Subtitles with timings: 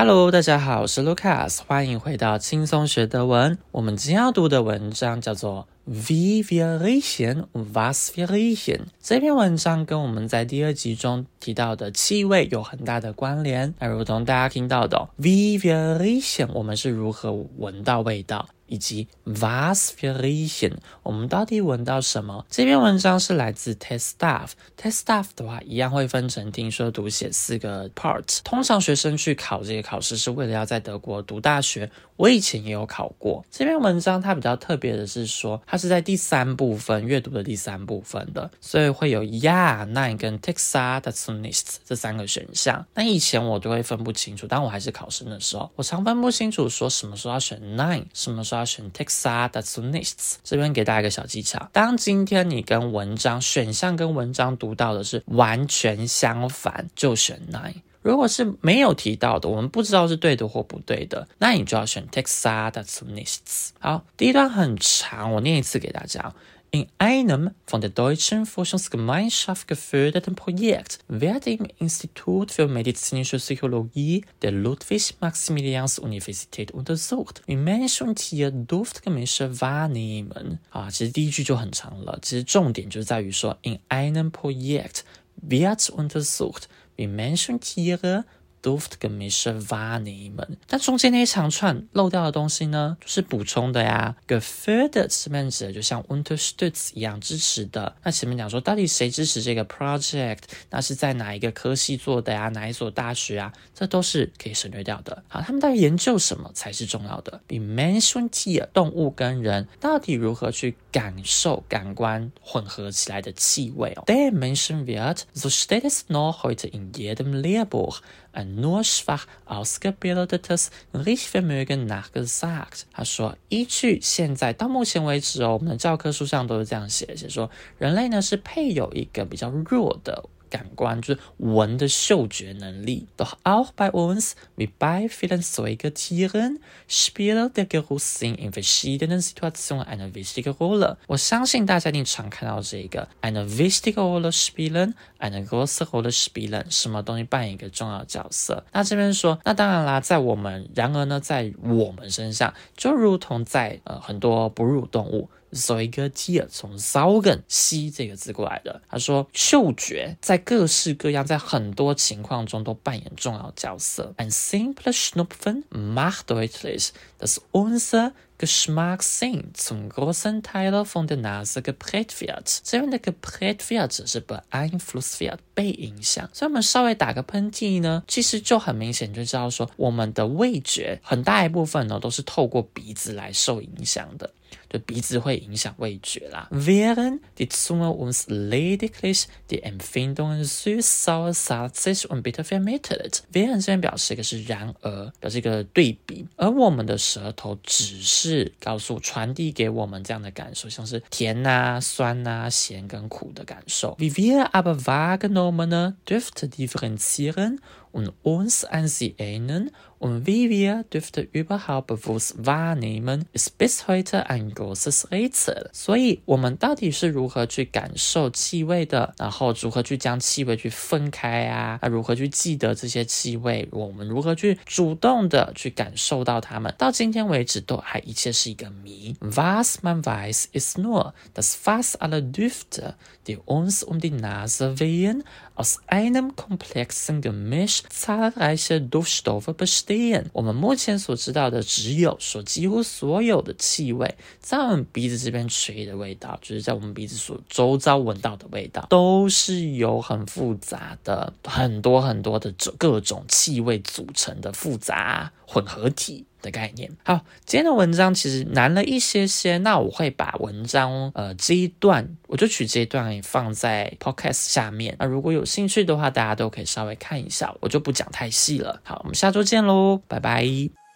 [0.00, 3.58] Hello，大家好，我是 Lucas，欢迎回到轻松学德文。
[3.72, 8.82] 我们今天要读的文章叫做 Wie wir riechen was wir riechen。
[9.02, 13.74] 这篇文章跟我们在第二集中提到的气味有很大的关联。
[13.80, 18.48] 那如同大家听到的，Wie wir riechen，我们是如何闻到味道。
[18.68, 22.46] 以及 was wir riechen，我们到底闻到什么？
[22.48, 24.50] 这篇文章是来自 Test Staff。
[24.80, 28.40] Test Staff 的话，一样会分成听说读写四个 part。
[28.44, 31.90] 通常学生去考这个考试，是为了要在德国读大学。
[32.16, 42.84] 我以前也有考过这篇文章，它比较特别的是说，它是在第三部分阅读的第三部分的，所以会有 ja、nein 跟 texa、d a z u n i s 这三个选项。
[42.94, 57.74] 那以前我都会分不清楚，当我还是考生的时候，我常分不清楚说什么时候要选 Nine，什么时候要选 texa、d a z u n i s t 这边给大家一个小技巧：当今天你跟文章选项跟文章读到的是完全相反，就选 nine。
[58.02, 63.70] 如果是没有提到的，我们不知道是对的或不对的，那你就要选 texa dazu nichts。
[63.80, 66.32] 好，第一段很长，我念一次给大家。
[66.71, 76.71] In einem von der Deutschen Forschungsgemeinschaft geförderten Projekt wird im Institut für medizinische Psychologie der Ludwig-Maximilians-Universität
[76.71, 80.57] untersucht, wie Mensch und Tier Duftgemische wahrnehmen.
[80.71, 88.23] 啊，其实第一句就很长了，其实重点就在于说，in einem Projekt wird untersucht。wie Menschen Tiere
[88.62, 90.56] Duftgemische wahrnehmen。
[90.66, 94.16] 但中间那一长串漏掉的东西呢，就是补充的呀。
[94.26, 97.96] Gefördert 这边指的就像 unterstützt 一样支持的。
[98.02, 100.38] 那前面讲说，到底谁支持这个 project？
[100.70, 102.48] 那是在哪一个科系做的呀？
[102.48, 103.52] 哪一所大学啊？
[103.74, 105.22] 这都是可以省略掉的。
[105.28, 107.40] 好，他们到底研究什么才是重要的？
[107.46, 117.98] 比 Menschen Tier 动物跟人到底如何去感受感官混合起来的气味哦？Der Menschen wird, so steht es noch heute in jedem Lehrbuch.
[118.38, 122.82] Ein nur schwach ausgebildetes Riechvermögen nachgesagt。
[122.92, 130.24] 他说，依据现在到目前为止哦，我们的教科书上都是这样写，写说人类呢是配有一个比较弱的。
[130.48, 133.06] 感官就是闻的嗅觉能力。
[133.16, 140.50] Doch auch bei uns, wie bei vielen Säugetieren, spielt der Geruchssinn in verschiedenen Situationen eine wichtige
[140.50, 140.96] Rolle。
[141.06, 148.64] 我相信大家一定常看到这个 eine wichtige Rolle spielen, eine große Rolle spielen，什么东西扮演一个重要角色。
[148.72, 155.28] 那这边说，那当然啦，在我们，然而呢，在我们身上，就如同在呃很多哺乳动物。
[155.52, 158.82] 所以一个 tear 从 saugen 吸这个字过来的。
[158.88, 164.14] 他说，嗅觉在各式各样，在很多情况中都扮演重要角色。
[164.16, 172.60] Ein simples Schnupfen macht deutlich, dass unser Geschmackssinn zum großen Teil von der Nase geprägt wird。
[172.62, 176.28] 这边的 geprägt wird 是 beeinflusst wird 被影响。
[176.32, 184.30] 所以我们稍微打个喷嚏呢，其实就很明显就知道说，我们的味觉很大一部分呢都是透过鼻子来受影响的。
[184.70, 186.48] 就鼻子会影响味觉啦。
[186.50, 193.20] Während die Zunge uns lediglich die Empfindungen süß, sauer, salzig und bitter vermittelt。
[193.32, 203.96] Während 这边表示一个是然而，表示一个对比，而我们的舌头只是是告诉、传递给我们这样的感受，像是甜呐、酸呐、咸跟苦的感受。
[203.98, 211.87] Wie wir aber wahrgenommene Düfte differenzieren und uns an sie erinnern und wie wir Düfte überhaupt
[211.87, 215.69] bewusst wahrnehmen, ist bis heute ein großes Rätsel。
[215.71, 219.13] 所以，我们到底是如何去感受气味的？
[219.17, 221.79] 然后，如何去将气味去分开啊？
[221.81, 223.69] 那如何去记得这些气味？
[223.71, 226.73] 我们如何去主动的去感受到它们？
[226.77, 229.15] 到今天为止，都还一切是一个谜。
[229.21, 235.23] Was man weiß, ist nur, dass fast alle Düfte, die uns um die Nase wehen,
[235.55, 239.86] aus einem komplexen Gemisch zahlreicher Duftstoffe bestehen。
[240.32, 244.16] 我们目前所知道的，只有说几乎所有的气味。
[244.40, 256.90] 在我们鼻子这边吹的味道，就是在我们鼻子所周遭闻到的味道，都是由很复杂的、很多很多的各种气味组成的复杂混合体的概念。
[257.04, 264.96] 好，今天的文章其实难了一些些，那我会把文章呃这一段，我就取这一段放在 podcast 下面。
[264.98, 268.80] 那如果有兴趣的话，大家都可以稍微看一下，我就不讲太细了。
[268.82, 270.87] 好，我们下周见喽，拜拜。